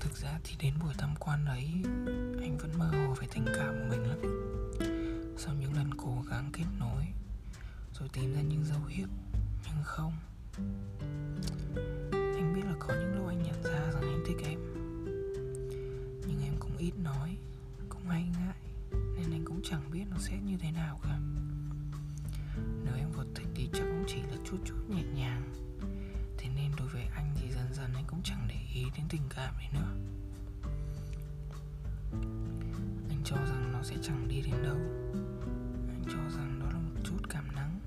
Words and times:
Thực 0.00 0.16
ra 0.16 0.38
thì 0.44 0.56
đến 0.62 0.74
buổi 0.82 0.94
tham 0.98 1.14
quan 1.18 1.44
ấy 1.46 1.68
Anh 2.40 2.58
vẫn 2.60 2.78
mơ 2.78 2.86
hồ 2.86 3.14
về 3.20 3.26
tình 3.34 3.44
cảm 3.56 3.74
của 3.74 3.86
mình 3.88 4.02
lắm. 4.02 4.18
Sau 5.38 5.54
những 5.54 5.74
lần 5.74 5.94
cố 5.94 6.24
gắng 6.30 6.50
kết 6.52 6.64
nối, 6.78 7.04
Rồi 7.98 8.08
tìm 8.12 8.34
ra 8.34 8.40
những 8.40 8.64
dấu 8.64 8.84
hiệu, 8.88 9.08
Nhưng 9.64 9.84
không. 9.84 10.12
Anh 12.12 12.52
biết 12.54 12.62
là 12.64 12.74
có 12.78 12.94
những 12.94 13.14
lúc 13.16 13.28
anh 13.28 13.42
nhận 13.42 13.62
ra 13.62 13.90
rằng 13.92 14.02
anh 14.02 14.24
thích 14.26 14.36
em. 14.44 14.58
Nhưng 16.26 16.42
em 16.42 16.54
cũng 16.60 16.76
ít 16.78 16.92
nói, 16.98 17.36
Cũng 17.88 18.08
hay 18.08 18.22
ngại, 18.22 18.60
Nên 18.92 19.30
anh 19.30 19.44
cũng 19.44 19.60
chẳng 19.64 19.90
biết 19.92 20.04
nó 20.10 20.16
sẽ 20.18 20.40
như 20.40 20.56
thế 20.58 20.70
nào 20.70 21.00
cả. 21.02 21.18
Nếu 22.84 22.94
em 22.96 23.08
có 23.16 23.24
thích 23.34 23.48
thì 23.54 23.68
chắc 23.72 23.84
cũng 23.84 24.04
chỉ 24.06 24.22
là 24.22 24.36
chút 24.44 24.58
chút 24.64 24.76
nhẹ 24.88 25.02
nhàng. 25.14 25.63
Thế 26.44 26.50
nên 26.56 26.70
đối 26.76 26.88
với 26.88 27.06
anh 27.14 27.34
thì 27.36 27.50
dần 27.50 27.74
dần 27.74 27.90
anh 27.94 28.04
cũng 28.06 28.20
chẳng 28.24 28.46
để 28.48 28.54
ý 28.74 28.84
đến 28.96 29.06
tình 29.08 29.22
cảm 29.36 29.54
ấy 29.56 29.68
nữa. 29.72 29.94
Anh 33.08 33.22
cho 33.24 33.36
rằng 33.36 33.72
nó 33.72 33.82
sẽ 33.82 33.96
chẳng 34.02 34.28
đi 34.28 34.40
đến 34.40 34.62
đâu. 34.62 34.76
Anh 35.88 36.02
cho 36.04 36.38
rằng 36.38 36.60
đó 36.60 36.66
là 36.66 36.78
một 36.78 37.00
chút 37.04 37.18
cảm 37.28 37.54
nắng. 37.54 37.80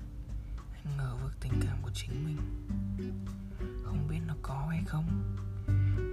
Anh 0.84 0.96
ngờ 0.96 1.16
vực 1.22 1.32
tình 1.40 1.52
cảm 1.62 1.82
của 1.82 1.90
chính 1.94 2.24
mình. 2.24 2.38
Không 3.84 4.08
biết 4.08 4.20
nó 4.26 4.34
có 4.42 4.66
hay 4.70 4.82
không. 4.86 5.36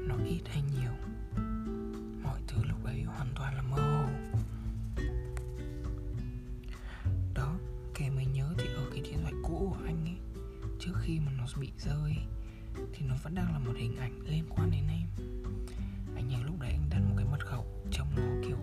Nó 0.08 0.16
ít 0.26 0.42
hay 0.48 0.62
nhiều. 0.62 0.92
Khi 11.06 11.20
mà 11.20 11.32
nó 11.38 11.46
bị 11.60 11.72
rơi 11.78 12.16
Thì 12.94 13.06
nó 13.08 13.16
vẫn 13.24 13.36
đang 13.36 13.54
là 13.54 13.60
một 13.60 13.74
hình 13.78 13.98
ảnh 13.98 14.20
liên 14.26 14.44
quan 14.50 14.72
đến 14.72 14.84
em. 14.90 15.08
Anh 16.16 16.28
nhớ 16.28 16.38
lúc 16.46 16.60
đấy 16.60 16.72
anh 16.72 16.90
đặt 16.90 17.00
một 17.00 17.14
cái 17.18 17.26
mật 17.32 17.46
khẩu 17.46 17.66
Trông 17.92 18.08
nó 18.16 18.48
kiểu 18.48 18.58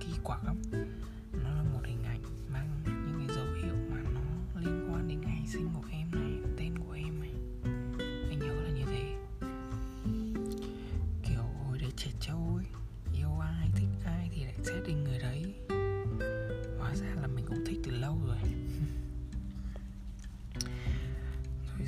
kỳ 0.00 0.12
quặc 0.22 0.44
lắm. 0.44 0.56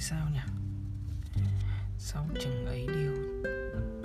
Sao 0.08 0.28
nhỉ? 0.32 0.40
Sau 1.98 2.28
chừng 2.40 2.66
ấy 2.66 2.86
điều 2.86 3.12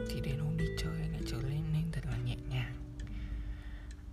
Thì 0.09 0.21
đến 0.21 0.39
hôm 0.39 0.57
đi 0.57 0.65
chơi 0.77 1.01
anh 1.01 1.11
lại 1.11 1.21
trở 1.27 1.37
lên 1.41 1.61
nên 1.73 1.83
thật 1.91 2.05
là 2.05 2.17
nhẹ 2.17 2.35
nhàng. 2.49 2.75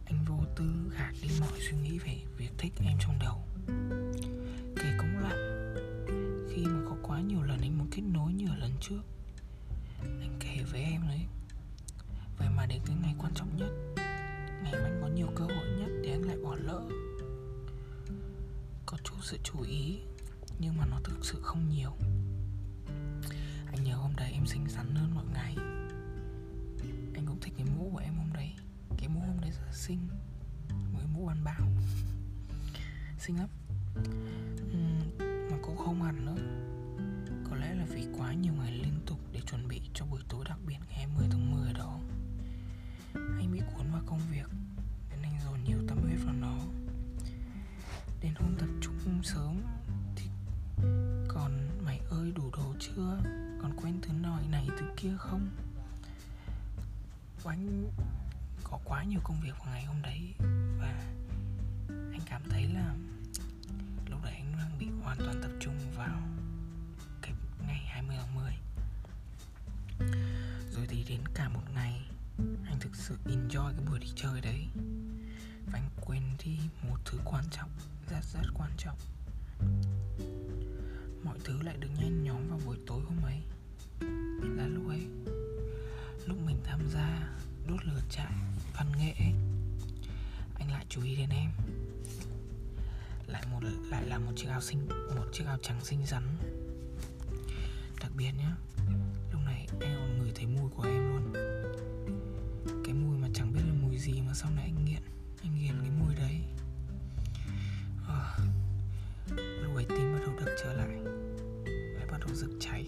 Anh 0.04 0.24
vô 0.24 0.44
tư 0.56 0.64
gạt 0.98 1.12
đi 1.22 1.28
mọi 1.40 1.60
suy 1.60 1.76
nghĩ 1.78 1.98
về 1.98 2.18
việc 2.36 2.50
thích 2.58 2.72
em 2.84 2.98
trong 3.00 3.18
đầu. 3.18 3.42
Kể 4.76 4.96
cũng 4.98 5.18
lạ, 5.18 5.64
Khi 6.50 6.64
mà 6.64 6.80
có 6.88 6.96
quá 7.02 7.20
nhiều 7.20 7.42
lần 7.42 7.60
anh 7.60 7.78
muốn 7.78 7.88
kết 7.90 8.02
nối 8.02 8.32
như 8.32 8.46
ở 8.48 8.56
lần 8.56 8.72
trước 8.80 9.00
Anh 10.02 10.36
kể 10.40 10.64
với 10.72 10.82
em 10.82 11.08
đấy. 11.08 11.26
Vậy 12.38 12.48
mà 12.56 12.66
đến 12.66 12.80
cái 12.86 12.96
ngày 13.02 13.14
quan 13.18 13.34
trọng 13.34 13.56
nhất 13.56 13.70
Ngày 14.62 14.72
mà 14.72 14.84
anh 14.84 14.98
có 15.02 15.08
nhiều 15.08 15.28
cơ 15.36 15.44
hội 15.44 15.66
nhất 15.78 15.90
thì 16.04 16.10
anh 16.10 16.22
lại 16.22 16.36
bỏ 16.42 16.56
lỡ. 16.56 16.82
Có 18.86 18.98
chút 19.04 19.16
sự 19.22 19.38
chú 19.44 19.62
ý 19.62 19.98
nhưng 20.58 20.76
mà 20.76 20.86
nó 20.86 21.00
thực 21.04 21.24
sự 21.24 21.38
không 21.42 21.68
nhiều. 21.68 21.96
Anh 23.66 23.84
nhớ 23.84 23.94
hôm 23.94 24.16
đấy 24.16 24.30
em 24.32 24.46
xinh 24.46 24.68
xắn 24.68 24.94
hơn 24.94 25.14
mọi 25.14 25.24
ngày. 25.34 25.54
Anh 27.14 27.26
cũng 27.26 27.40
thích 27.40 27.54
cái 27.56 27.66
mũ 27.76 27.90
của 27.92 27.98
em 27.98 28.14
hôm 28.16 28.32
đấy. 28.32 28.54
Cái 28.98 29.08
mũ 29.08 29.20
hôm 29.20 29.40
đấy 29.40 29.50
rất 29.50 29.62
là 29.66 29.72
xinh. 29.72 30.08
Một 30.68 30.98
cái 30.98 31.08
mũ 31.14 31.26
ăn 31.26 31.44
bão. 31.44 31.66
Xinh 33.18 33.36
lắm. 33.36 33.48
Mà 35.50 35.56
cũng 35.62 35.76
không 35.76 36.02
hẳn 36.02 36.26
nữa. 36.26 36.36
Có 37.50 37.56
lẽ 37.56 37.74
là 37.74 37.84
vì 37.88 38.06
quá 38.18 38.32
nhiều 38.32 38.52
ngày 38.54 38.72
liên 38.72 39.00
tục 39.06 39.18
Để 39.32 39.40
chuẩn 39.40 39.68
bị 39.68 39.80
cho 39.94 40.06
buổi 40.06 40.20
tối 40.28 40.44
đặc 40.48 40.58
biệt 40.66 40.76
ngày 40.88 40.98
20 40.98 41.26
tháng 41.30 41.50
10 41.52 41.72
đó. 41.72 41.98
Anh 43.14 43.52
bị 43.52 43.60
cuốn 43.76 43.92
vào 43.92 44.02
công 44.06 44.20
việc, 44.30 44.50
Nên 45.10 45.22
anh 45.22 45.40
dồn 45.44 45.64
nhiều 45.64 45.78
tâm 45.88 45.98
huyết 46.02 46.18
vào 46.24 46.34
nó. 46.34 46.56
Đến 48.22 48.34
hôm 48.34 48.54
tập 48.58 48.68
trung 48.80 49.22
sớm 49.22 49.57
chưa? 52.96 53.18
Còn 53.62 53.72
quen 53.82 53.98
thứ 54.02 54.12
nòi 54.22 54.42
này, 54.50 54.68
thứ 54.78 54.86
kia 54.96 55.16
không? 55.18 55.48
Anh 57.48 57.90
có 58.64 58.78
quá 58.84 59.04
nhiều 59.04 59.20
công 59.24 59.40
việc 59.40 59.52
vào 59.58 59.74
ngày 59.74 59.84
hôm 59.84 60.02
đấy 60.02 60.34
Và 60.78 61.04
anh 61.88 62.20
cảm 62.26 62.42
thấy 62.50 62.68
là 62.74 62.94
Lúc 64.10 64.22
đấy 64.22 64.32
anh 64.34 64.52
đang 64.58 64.78
bị 64.78 64.86
hoàn 65.02 65.18
toàn 65.18 65.40
tập 65.42 65.50
trung 65.60 65.74
vào 65.96 66.22
Cái 67.22 67.32
ngày 67.66 67.80
20 67.86 68.16
tháng 68.20 68.34
10 68.34 68.52
Rồi 70.70 70.86
thì 70.88 71.04
đến 71.08 71.20
cả 71.34 71.48
một 71.48 71.62
ngày, 71.74 72.02
Anh 72.38 72.76
thực 72.80 72.96
sự 72.96 73.16
enjoy 73.24 73.72
cái 73.72 73.84
buổi 73.90 73.98
đi 73.98 74.08
chơi 74.16 74.40
đấy. 74.40 74.66
Và 75.66 75.78
anh 75.78 75.90
quên 76.06 76.22
đi 76.44 76.58
một 76.88 76.96
thứ 77.04 77.18
quan 77.24 77.44
trọng, 77.50 77.70
Rất 78.10 78.24
rất 78.32 78.48
quan 78.54 78.70
trọng. 78.76 78.96
Mọi 81.28 81.38
thứ 81.44 81.62
lại 81.62 81.76
được 81.80 81.88
nhen 82.00 82.24
nhóm 82.24 82.48
vào 82.48 82.60
buổi 82.66 82.76
tối 82.86 83.00
hôm 83.00 83.22
ấy. 83.22 83.42
Là 84.56 84.66
lúc 84.66 84.88
ấy 84.88 85.06
Lúc 86.26 86.36
mình 86.46 86.56
tham 86.64 86.80
gia 86.88 87.28
đốt 87.68 87.84
lửa 87.84 88.00
trại 88.10 88.32
văn 88.76 88.92
nghệ 88.98 89.12
ấy, 89.18 89.32
Anh 90.54 90.70
lại 90.70 90.86
chú 90.88 91.02
ý 91.02 91.16
đến 91.16 91.28
em. 91.30 91.50
Lại 93.26 93.42
một 93.50 93.60
lại 93.90 94.06
là 94.06 94.18
một 94.18 94.32
chiếc 94.36 94.48
áo 94.48 94.60
xinh 94.60 94.88
một 94.88 95.26
chiếc 95.32 95.44
áo 95.46 95.58
trắng 95.62 95.80
xinh 95.84 96.06
xắn. 96.06 96.22
Đặc 98.00 98.12
biệt 98.16 98.32
nhá 98.38 98.56
lúc 99.32 99.40
này 99.44 99.66
anh 99.80 99.96
còn 99.96 100.18
ngửi 100.18 100.32
thấy 100.34 100.46
mùi 100.46 100.70
của 100.70 100.82
em 100.82 101.08
luôn. 101.08 101.32
Cái 102.84 102.94
mùi 102.94 103.18
mà 103.18 103.28
chẳng 103.34 103.52
biết 103.52 103.60
là 103.66 103.74
mùi 103.82 103.98
gì 103.98 104.20
mà 104.26 104.34
sau 104.34 104.50
này 104.50 104.64
anh 104.64 104.84
nghiện 104.84 105.02
anh 105.42 105.58
nghiện 105.58 105.80
cái 105.80 105.90
mùi 105.90 106.14
đấy. 106.14 106.40
À, 108.08 108.38
lúc 109.36 109.74
ấy 109.74 109.84
tim 109.88 110.12
bắt 110.12 110.20
đầu 110.26 110.34
đập 110.36 110.54
trở 110.62 110.72
lại 110.72 111.07
lại 112.28 112.36
rực 112.36 112.50
cháy. 112.60 112.86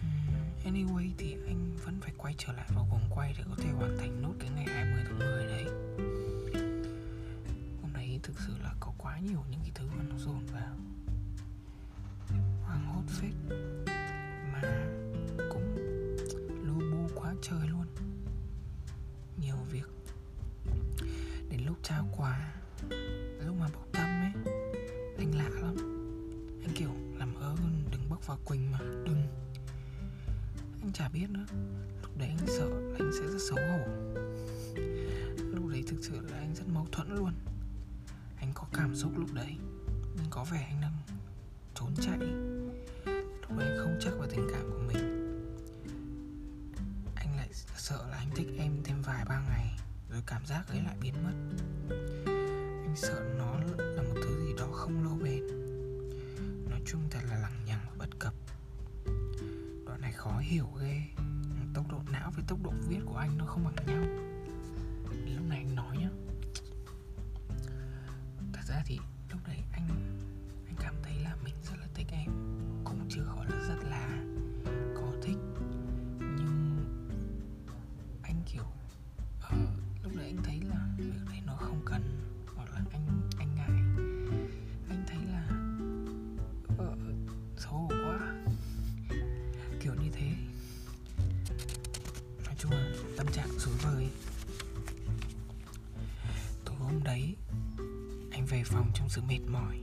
Hmm, 0.00 0.74
anyway 0.74 1.10
thì 1.18 1.36
anh 1.46 1.76
vẫn 1.84 2.00
phải 2.00 2.12
quay 2.16 2.34
trở 2.38 2.52
lại 2.52 2.68
vào 2.74 2.86
vòng 2.90 3.10
quay 3.10 3.34
để 3.38 3.44
có 3.48 3.54
thể 3.62 3.70
hoàn 3.70 3.98
thành 3.98 4.22
nốt 4.22 4.34
cái 4.40 4.50
ngày 4.50 4.66
20 4.66 5.04
tháng 5.04 5.18
10 5.18 5.46
đấy. 5.46 5.64
Hôm 7.82 7.92
nay 7.92 8.20
thực 8.22 8.40
sự 8.46 8.52
là 8.62 8.74
có 8.80 8.92
quá 8.98 9.18
nhiều 9.18 9.44
những 9.50 9.60
cái 9.60 9.70
thứ 9.74 9.84
mà 9.96 10.04
nó 10.08 10.18
dồn 10.18 10.46
vào. 10.46 10.76
Hoang 12.62 12.86
hốt 12.86 13.02
phết. 13.08 13.32
Chả 31.08 31.12
biết 31.20 31.30
nữa. 31.30 31.46
Lúc 32.02 32.16
đấy 32.18 32.28
anh 32.28 32.46
sợ 32.46 32.68
là 32.68 32.96
anh 32.98 33.10
sẽ 33.12 33.26
rất 33.26 33.38
xấu 33.48 33.56
hổ. 33.56 33.84
Lúc 35.54 35.66
đấy 35.66 35.84
thực 35.86 35.96
sự 36.02 36.20
là 36.30 36.38
anh 36.38 36.54
rất 36.54 36.68
mâu 36.68 36.86
thuẫn 36.92 37.16
luôn. 37.16 37.32
Anh 38.36 38.52
có 38.54 38.66
cảm 38.72 38.96
xúc 38.96 39.12
lúc 39.18 39.34
đấy, 39.34 39.56
nhưng 40.16 40.26
có 40.30 40.44
vẻ 40.44 40.66
anh 40.70 40.80
đang 40.80 40.92
trốn 41.74 41.94
chạy. 42.00 42.18
Lúc 43.40 43.58
đấy 43.58 43.68
anh 43.68 43.78
không 43.78 43.98
chắc 44.00 44.10
vào 44.18 44.28
tình 44.30 44.48
cảm 44.52 44.70
của 44.70 44.82
mình. 44.86 45.24
Anh 47.14 47.36
lại 47.36 47.48
sợ 47.76 48.06
là 48.10 48.16
anh 48.16 48.30
thích 48.34 48.48
em 48.58 48.72
thêm 48.84 49.02
vài 49.02 49.24
ba 49.28 49.40
ngày, 49.48 49.78
rồi 50.10 50.22
cảm 50.26 50.46
giác 50.46 50.68
ấy 50.68 50.80
lại 50.82 50.96
biến 51.02 51.14
mất. 51.24 51.34
Anh 52.84 52.96
sợ 52.96 53.34
nó 53.38 53.60
là 53.78 54.02
một 54.02 54.14
thứ 54.22 54.46
gì 54.46 54.52
đó 54.58 54.68
không 54.72 55.04
lâu 55.04 55.18
bền. 55.22 55.46
Nói 56.70 56.80
chung 56.86 57.00
thật 57.10 57.20
là 57.30 57.38
lằng 57.38 57.64
nhằng 57.66 57.97
khó 60.28 60.38
hiểu 60.38 60.66
ghê. 60.80 61.02
Tốc 61.74 61.88
độ 61.90 61.98
não 62.12 62.30
với 62.30 62.44
tốc 62.48 62.58
độ 62.62 62.72
viết 62.88 63.00
của 63.06 63.16
anh 63.16 63.38
nó 63.38 63.46
không 63.46 63.64
bằng 63.64 63.86
nhau. 63.86 64.02
Lúc 65.36 65.46
này 65.48 65.58
anh 65.58 65.74
nói 65.74 65.96
nhá. 65.96 66.10
Thật 68.52 68.62
ra 68.68 68.82
thì 68.86 68.98
lúc 69.30 69.40
đấy 69.46 69.56
anh 69.72 69.88
anh 70.66 70.76
cảm 70.80 70.94
thấy 71.02 71.18
là 71.22 71.36
mình 71.44 71.54
rất 71.62 71.74
là 71.80 71.86
thích 71.94 72.06
em. 72.10 72.30
Cũng 72.84 73.06
chưa 73.08 73.22
gọi 73.22 73.46
là 73.50 73.68
rất 73.68 73.88
là 73.90 74.24
có 74.94 75.12
thích. 75.22 75.38
Nhưng 76.20 76.76
anh 78.22 78.42
kiểu 78.52 78.64
uh, 79.38 79.68
lúc 80.02 80.12
đấy 80.16 80.26
anh 80.26 80.42
thấy 80.44 80.60
là 80.60 80.88
việc 80.98 81.24
đấy 81.28 81.40
nó 81.46 81.56
không 81.56 81.82
cần. 81.84 82.02
Hoặc 82.56 82.70
là 82.70 82.80
anh 82.92 83.30
anh 83.38 83.54
ngại. 83.54 83.70
Anh 84.88 85.04
thấy 85.06 85.18
là 85.32 85.57
vời 93.82 94.08
Tối 96.64 96.76
hôm 96.78 97.02
đấy, 97.04 97.36
Anh 98.30 98.46
về 98.46 98.62
phòng 98.64 98.90
trong 98.94 99.08
sự 99.08 99.22
mệt 99.28 99.40
mỏi. 99.46 99.78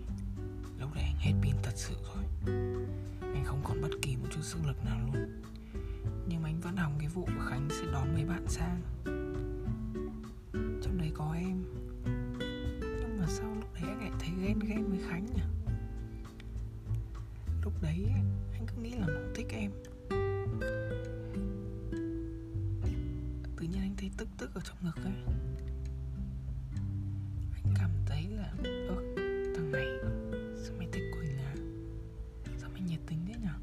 Lúc 0.79 0.93
đấy 0.95 1.03
anh 1.03 1.17
hết 1.19 1.33
pin 1.41 1.55
thật 1.63 1.73
sự 1.75 1.95
rồi. 2.03 2.23
Anh 3.21 3.43
không 3.45 3.61
còn 3.63 3.81
bất 3.81 3.89
kỳ 4.01 4.15
một 4.15 4.27
chút 4.31 4.41
sức 4.41 4.59
lực 4.67 4.85
nào 4.85 4.99
luôn. 5.05 5.41
Nhưng 6.27 6.41
mà 6.43 6.49
anh 6.49 6.59
vẫn 6.61 6.77
hòng 6.77 6.95
cái 6.99 7.07
vụ 7.07 7.25
Khánh 7.49 7.67
sẽ 7.69 7.85
đón 7.91 8.13
mấy 8.13 8.25
bạn 8.25 8.45
sang. 8.47 8.81
Trong 10.81 10.97
đấy 10.97 11.11
có 11.13 11.33
em. 11.33 11.63
Nhưng 12.79 13.17
mà 13.19 13.25
sao 13.27 13.55
lúc 13.55 13.73
đấy 13.73 13.83
anh 13.87 13.99
lại 13.99 14.11
thấy 14.19 14.29
ghen 14.41 14.59
ghen 14.59 14.89
với 14.89 14.99
Khánh 15.09 15.25
nhỉ? 15.25 15.41
Lúc 17.63 17.73
đấy 17.81 18.05
anh 18.53 18.65
cứ 18.67 18.81
nghĩ 18.81 18.91
là 18.91 19.07
nó 19.07 19.19
thích 19.35 19.47
em. 19.49 19.71
Trong 24.65 24.77
ngực 24.81 25.03
ấy 25.03 25.13
Anh 27.53 27.73
cảm 27.75 27.89
thấy 28.05 28.27
là, 28.27 28.53
Ơ, 28.87 28.95
thằng 29.55 29.71
này, 29.71 29.85
Sao 30.63 30.75
mày 30.77 30.87
thích 30.91 31.03
Quỳnh 31.13 31.37
à? 31.37 31.55
Sao 32.57 32.69
mày 32.69 32.81
nhiệt 32.81 32.99
tình 33.07 33.25
thế 33.27 33.33
nhở? 33.41 33.53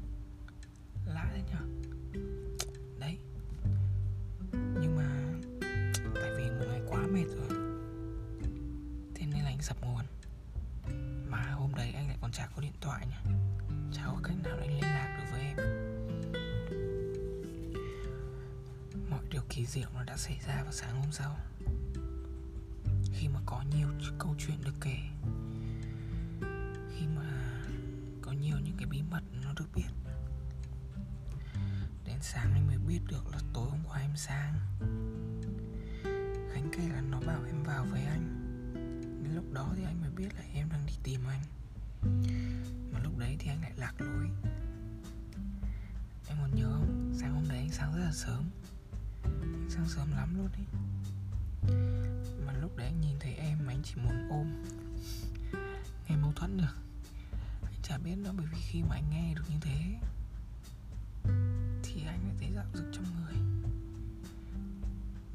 Lạ 1.05 1.31
thế 1.33 1.41
nhở? 1.51 1.89
Đấy. 2.99 3.17
Nhưng 4.51 4.95
mà, 4.95 5.33
Tại 6.15 6.31
vì 6.37 6.49
một 6.49 6.65
ngày 6.67 6.81
quá 6.87 7.07
mệt 7.07 7.25
rồi, 7.25 7.59
Thế 9.15 9.25
nên 9.25 9.43
là 9.43 9.49
anh 9.49 9.61
sập 9.61 9.77
nguồn. 9.81 10.05
Mà 11.27 11.51
hôm 11.51 11.75
đấy 11.75 11.91
anh 11.95 12.07
lại 12.07 12.17
còn 12.21 12.31
chả 12.31 12.47
có 12.55 12.61
điện 12.61 12.73
thoại 12.81 13.07
nhỉ 13.07 13.33
Chả 13.93 14.03
có 14.05 14.19
cách 14.23 14.35
nào 14.43 14.57
để 14.59 14.65
anh 14.67 14.73
liên 14.73 14.83
lạc 14.83 15.17
được 15.19 15.31
với 15.31 15.41
em 15.41 15.57
điều 19.33 19.41
kỳ 19.49 19.65
diệu 19.65 19.87
nó 19.93 20.03
đã 20.03 20.17
xảy 20.17 20.39
ra 20.47 20.63
vào 20.63 20.71
sáng 20.71 21.01
hôm 21.01 21.11
sau. 21.11 21.37
Khi 23.13 23.27
mà 23.27 23.39
có 23.45 23.63
nhiều 23.75 23.87
câu 24.19 24.35
chuyện 24.39 24.57
được 24.63 24.73
kể, 24.81 24.97
Khi 26.97 27.07
mà 27.15 27.63
có 28.21 28.31
nhiều 28.31 28.57
những 28.63 28.77
cái 28.77 28.85
bí 28.85 29.01
mật 29.11 29.21
nó 29.43 29.53
được 29.53 29.65
biết, 29.75 29.89
Đến 32.05 32.17
sáng 32.21 32.51
anh 32.53 32.67
mới 32.67 32.77
biết 32.77 32.99
được 33.07 33.31
là 33.31 33.39
tối 33.53 33.69
hôm 33.69 33.79
qua 33.87 33.99
em 33.99 34.15
sang. 34.15 34.53
Khánh 36.53 36.69
kể 36.71 36.87
là 36.93 37.01
nó 37.01 37.19
bảo 37.19 37.43
em 37.45 37.63
vào 37.63 37.85
với 37.85 38.01
anh. 38.01 38.39
Đến 39.23 39.35
lúc 39.35 39.53
đó 39.53 39.73
thì 39.77 39.83
anh 39.83 40.01
mới 40.01 40.09
biết 40.09 40.35
là 40.35 40.41
em 40.53 40.69
đang 40.69 40.85
đi 40.85 40.93
tìm 41.03 41.21
anh. 41.27 41.41
Mà 42.91 42.99
lúc 43.03 43.17
đấy 43.17 43.35
thì 43.39 43.49
anh 43.49 43.61
lại 43.61 43.71
lạc 43.77 43.93
lối. 43.97 44.29
Em 46.27 46.37
còn 46.41 46.55
nhớ 46.55 46.71
không? 46.71 47.13
Sáng 47.19 47.33
hôm 47.33 47.43
đấy 47.49 47.57
anh 47.57 47.71
sáng 47.71 47.95
rất 47.95 48.03
là 48.05 48.11
sớm 48.13 48.43
sáng 49.69 49.89
sớm 49.89 50.11
lắm 50.11 50.37
luôn 50.37 50.49
ấy, 50.51 50.65
Mà 52.45 52.53
lúc 52.53 52.77
đấy 52.77 52.87
anh 52.87 53.01
nhìn 53.01 53.19
thấy 53.19 53.33
em 53.33 53.57
mà 53.65 53.73
anh 53.73 53.81
chỉ 53.83 53.95
muốn 53.95 54.29
ôm. 54.29 54.63
Nghe 56.07 56.15
mâu 56.15 56.33
thuẫn 56.35 56.57
được. 56.57 56.75
Anh 57.63 57.81
chả 57.83 57.97
biết 57.97 58.15
nữa 58.15 58.33
bởi 58.37 58.45
vì 58.51 58.57
khi 58.61 58.81
mà 58.83 58.95
anh 58.95 59.09
nghe 59.09 59.33
được 59.35 59.43
như 59.49 59.57
thế 59.61 59.99
Thì 61.83 62.05
anh 62.05 62.23
lại 62.23 62.35
thấy 62.39 62.51
dạo 62.55 62.65
dực 62.73 62.85
trong 62.93 63.05
người. 63.15 63.35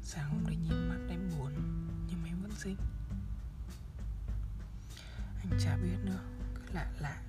Sáng 0.03 0.29
hôm 0.29 0.45
đấy 0.45 0.55
nhìn 0.55 0.89
mắt 0.89 0.99
em 1.09 1.29
buồn 1.29 1.53
Nhưng 2.07 2.21
mà 2.21 2.27
em 2.29 2.41
vẫn 2.41 2.51
xinh. 2.57 2.77
Anh 5.39 5.59
chả 5.59 5.77
biết 5.77 5.97
nữa 6.03 6.23
Cứ 6.55 6.73
lạ 6.73 6.91
lạ 6.99 7.21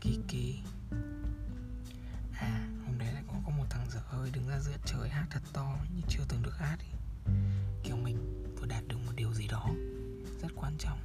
Kỳ 0.00 0.18
kỳ. 0.28 0.60
Đứng 4.34 4.48
ra 4.48 4.60
giữa 4.60 4.76
trời 4.84 5.08
hát 5.08 5.26
thật 5.30 5.40
to 5.52 5.76
Như 5.94 6.02
chưa 6.08 6.22
từng 6.28 6.42
được 6.42 6.56
hát 6.56 6.76
ý. 6.80 6.98
Kiểu 7.82 7.96
mình 7.96 8.44
vừa 8.60 8.66
đạt 8.66 8.84
được 8.88 8.96
một 9.06 9.12
điều 9.16 9.32
gì 9.32 9.48
đó 9.48 9.70
Rất 10.42 10.48
quan 10.56 10.76
trọng. 10.78 10.98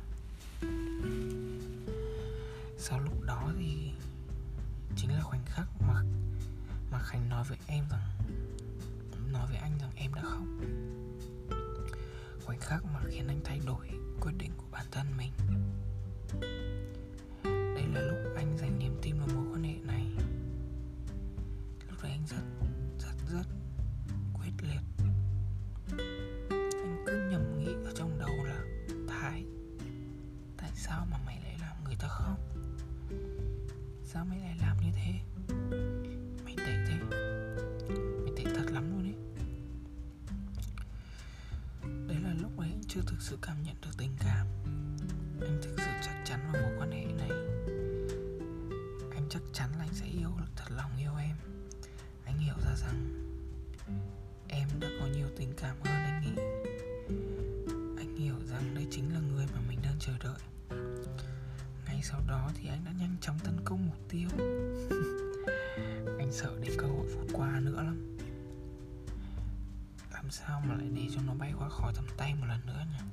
Sau 2.77 2.99
lúc 2.99 3.21
đó 3.25 3.51
thì 3.57 3.91
Chính 4.95 5.11
là 5.11 5.21
khoảnh 5.21 5.45
khắc 5.45 5.67
mà 5.87 6.03
Mà 6.91 6.99
Khánh 6.99 7.29
nói 7.29 7.43
với 7.49 7.57
em 7.67 7.85
rằng 7.89 8.09
Nói 9.31 9.47
với 9.47 9.57
anh 9.57 9.77
rằng 9.79 9.91
em 9.95 10.13
đã 10.13 10.21
khóc. 10.21 10.43
Khoảnh 12.45 12.59
khắc 12.59 12.85
mà 12.85 12.99
khiến 13.09 13.27
anh 13.27 13.39
thay 13.43 13.59
đổi 13.65 13.89
Quyết 14.21 14.33
định 14.37 14.51
của 14.57 14.67
bản 14.71 14.85
thân 14.91 15.07
mình. 15.17 15.31
Đây 17.43 17.83
là 17.93 18.01
lúc 18.01 18.17
anh 18.35 18.57
dành 18.57 18.79
niềm 18.79 18.99
tin 19.01 19.17
vào 19.17 19.27
mối 19.27 19.45
quan 19.53 19.63
hệ 19.63 19.75
này. 19.83 20.05
Lúc 21.89 22.03
đấy 22.03 22.11
anh 22.11 22.25
rất, 22.27 22.37
rất, 22.37 22.58
thật 31.99 32.07
không? 32.09 32.35
Ta 33.09 33.15
Sao 34.05 34.25
mày 34.25 34.39
lại 34.39 34.57
làm 34.61 34.77
như 34.77 34.91
thế? 34.95 35.13
Mày 36.45 36.55
tệ 36.57 36.85
thế. 36.87 36.99
Mày 38.23 38.33
tệ 38.35 38.43
thật 38.43 38.71
lắm 38.71 38.91
luôn 38.91 39.03
ấy. 39.03 39.15
Đấy 42.07 42.17
là 42.23 42.33
lúc 42.41 42.57
ấy 42.57 42.69
anh 42.69 42.83
chưa 42.87 43.01
thực 43.07 43.21
sự 43.21 43.37
cảm 43.41 43.63
nhận 43.63 43.75
được 43.81 43.91
tình 43.97 44.11
cảm. 44.19 44.47
Anh 45.41 45.59
thực 45.61 45.75
sự 45.77 45.91
chắc 46.05 46.23
chắn 46.25 46.51
vào 46.53 46.61
mối 46.61 46.71
quan 46.79 46.91
hệ 46.91 47.05
này. 47.05 47.29
Anh 49.15 49.27
chắc 49.29 49.41
chắn 49.53 49.69
là 49.77 49.83
anh 49.83 49.93
sẽ 49.93 50.05
yêu, 50.05 50.29
thật 50.55 50.71
lòng 50.75 50.91
yêu 50.99 51.11
em. 51.19 51.35
Anh 52.25 52.37
hiểu 52.37 52.55
ra 52.65 52.75
rằng 52.75 53.29
Em 54.47 54.67
đã 54.79 54.87
có 54.99 55.07
nhiều 55.07 55.27
tình 55.37 55.53
cảm 55.57 55.75
hơn 55.83 55.93
anh 55.93 56.21
nghĩ. 56.21 56.58
Ngay 61.99 62.05
sau 62.05 62.21
đó 62.27 62.49
thì 62.55 62.69
anh 62.69 62.85
đã 62.85 62.91
nhanh 62.99 63.15
chóng 63.21 63.39
tấn 63.43 63.53
công 63.65 63.87
mục 63.87 63.97
tiêu. 64.09 64.29
Anh 66.19 66.31
sợ 66.31 66.57
để 66.61 66.75
cơ 66.77 66.87
hội 66.87 67.07
vụt 67.07 67.27
qua 67.33 67.59
nữa 67.59 67.83
lắm. 67.83 68.17
Làm 70.13 70.31
sao 70.31 70.61
mà 70.67 70.75
lại 70.75 70.87
để 70.95 71.07
cho 71.15 71.21
nó 71.27 71.33
bay 71.33 71.53
qua 71.59 71.69
khỏi 71.69 71.93
tầm 71.95 72.05
tay 72.17 72.35
một 72.35 72.45
lần 72.47 72.59
nữa 72.65 72.85
nhỉ? 72.91 73.08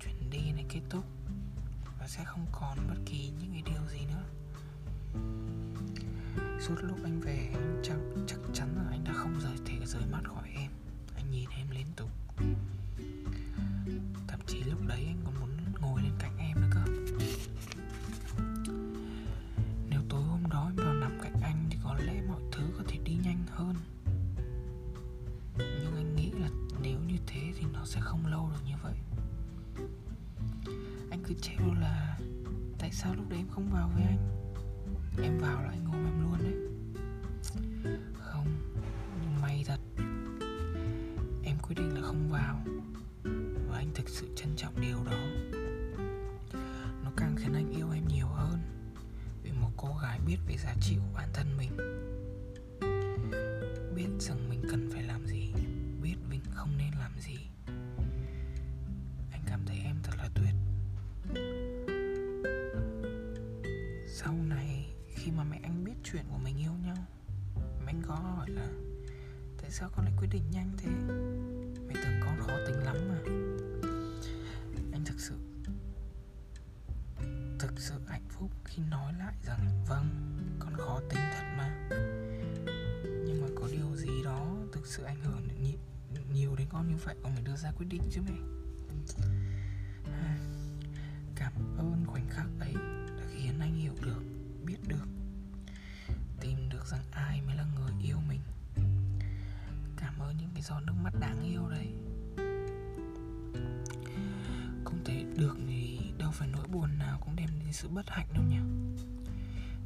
Chuyển 0.00 0.30
đi 0.30 0.52
này 0.52 0.64
kết 0.68 0.80
thúc. 0.90 1.04
Và 1.98 2.08
sẽ 2.08 2.24
không 2.24 2.46
còn 2.52 2.78
bất 2.88 2.96
kỳ 3.06 3.32
những 3.40 3.52
cái 3.52 3.62
điều 3.62 3.86
gì 3.92 4.06
nữa. 4.06 4.24
Suốt 6.60 6.76
lúc 6.80 6.98
anh 7.04 7.20
về 7.20 7.50
anh 7.54 7.80
chắc, 7.82 7.96
chắc 8.26 8.38
chắn 8.52 8.68
là 8.76 8.90
anh 8.90 9.04
đã 9.04 9.12
không 9.12 9.40
rời 9.40 9.56
thể 9.66 9.86
rời 9.86 10.06
mắt 10.06 10.22
khỏi 10.24 10.48
em. 10.54 10.70
Anh 11.16 11.30
nhìn 11.30 11.50
em 11.50 11.70
liên 11.70 11.86
tục. 11.96 12.10
Anh 31.36 31.40
trêu 31.42 31.74
là 31.80 32.18
Tại 32.78 32.92
sao 32.92 33.14
lúc 33.14 33.28
đấy 33.28 33.38
em 33.38 33.48
không 33.48 33.70
vào 33.72 33.90
với 33.94 34.02
anh? 34.02 34.18
Em 35.22 35.38
vào 35.38 35.62
là 35.62 35.68
anh 35.68 35.84
ôm 35.92 36.04
em 36.04 36.22
luôn 36.22 36.38
đấy. 36.42 36.54
Không, 38.14 38.46
Nhưng 39.22 39.40
may 39.42 39.64
thật, 39.66 39.80
Em 41.44 41.56
quyết 41.62 41.74
định 41.76 41.94
là 41.94 42.00
không 42.02 42.30
vào 42.30 42.60
Và 43.68 43.76
anh 43.76 43.90
thực 43.94 44.08
sự 44.08 44.26
trân 44.36 44.56
trọng 44.56 44.80
điều 44.80 44.96
đó. 45.04 45.18
Nó 47.04 47.10
càng 47.16 47.36
khiến 47.36 47.54
anh 47.54 47.72
yêu 47.76 47.90
em 47.94 48.08
nhiều 48.08 48.26
hơn 48.26 48.58
Vì 49.42 49.52
một 49.52 49.70
cô 49.76 49.88
gái 50.02 50.20
biết 50.26 50.36
về 50.48 50.56
giá 50.56 50.74
trị 50.80 50.96
của 50.96 51.18
bản 51.18 51.28
thân 51.32 51.46
mình. 51.58 51.75
Sau 64.18 64.34
này 64.34 64.94
khi 65.08 65.30
mà 65.30 65.44
mẹ 65.44 65.60
anh 65.62 65.84
biết 65.84 65.92
chuyện 66.04 66.24
của 66.30 66.38
mình 66.38 66.58
yêu 66.58 66.72
nhau 66.84 66.96
Mẹ 67.56 67.86
anh 67.86 68.02
có 68.06 68.14
hỏi 68.14 68.50
là 68.50 68.68
Tại 69.62 69.70
sao 69.70 69.90
con 69.96 70.04
lại 70.04 70.14
quyết 70.18 70.28
định 70.30 70.42
nhanh 70.50 70.72
thế? 70.78 70.90
Mẹ 71.88 71.94
tưởng 71.94 72.20
con 72.20 72.40
khó 72.40 72.52
tính 72.66 72.76
lắm 72.76 72.96
mà. 73.08 73.18
Anh 74.92 75.04
thực 75.04 75.20
sự 75.20 75.34
thực 77.58 77.80
sự 77.80 77.94
hạnh 78.08 78.28
phúc 78.30 78.50
khi 78.64 78.82
nói 78.90 79.12
lại 79.18 79.34
rằng 79.46 79.84
vâng 79.88 80.36
con 80.58 80.74
khó 80.76 81.00
tính 81.10 81.20
thật 81.34 81.44
mà. 81.56 81.88
Nhưng 83.26 83.40
mà 83.42 83.48
có 83.54 83.68
điều 83.72 83.96
gì 83.96 84.22
đó 84.24 84.56
thực 84.72 84.86
sự 84.86 85.02
ảnh 85.02 85.20
hưởng 85.20 85.48
nhiều, 85.62 85.78
nhiều 86.32 86.56
đến 86.56 86.68
con 86.70 86.88
như 86.88 86.96
vậy 87.04 87.16
con 87.22 87.32
phải 87.32 87.42
đưa 87.42 87.56
ra 87.56 87.72
quyết 87.78 87.86
định 87.86 88.02
chứ 88.10 88.20
mẹ. 88.26 88.36
À, 90.04 90.38
cảm 91.34 91.52
ơn 91.78 92.04
khoảnh 92.06 92.28
khắc 92.30 92.46
ấy 92.60 92.85
khiến 93.56 93.62
anh 93.62 93.74
hiểu 93.74 93.94
được, 94.02 94.22
biết 94.64 94.76
được, 94.88 95.06
tìm 96.40 96.68
được 96.68 96.86
rằng 96.86 97.02
ai 97.10 97.42
mới 97.46 97.56
là 97.56 97.64
người 97.74 97.90
yêu 98.02 98.16
mình. 98.28 98.40
Cảm 99.96 100.18
ơn 100.18 100.36
những 100.36 100.50
cái 100.54 100.62
giọt 100.62 100.80
nước 100.86 100.92
mắt 101.02 101.12
đáng 101.20 101.42
yêu 101.42 101.68
đấy. 101.70 101.88
Không 104.84 105.04
thể 105.04 105.24
được 105.36 105.56
thì 105.68 105.98
đâu 106.18 106.30
phải 106.30 106.48
nỗi 106.48 106.66
buồn 106.68 106.98
nào 106.98 107.18
cũng 107.24 107.36
đem 107.36 107.48
đến 107.60 107.72
sự 107.72 107.88
bất 107.88 108.10
hạnh 108.10 108.26
đâu 108.34 108.44
nhỉ. 108.44 108.60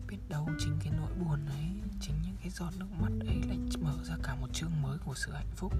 Biết 0.08 0.18
đâu 0.28 0.48
chính 0.58 0.78
cái 0.84 0.92
nỗi 0.96 1.12
buồn 1.14 1.46
ấy, 1.46 1.66
chính 2.00 2.14
những 2.22 2.36
cái 2.40 2.50
giọt 2.50 2.70
nước 2.78 2.88
mắt 3.00 3.12
ấy 3.26 3.42
lại 3.48 3.58
mở 3.82 4.04
ra 4.04 4.16
cả 4.22 4.34
một 4.34 4.48
chương 4.52 4.82
mới 4.82 4.98
của 4.98 5.14
sự 5.14 5.32
hạnh 5.32 5.50
phúc. 5.56 5.74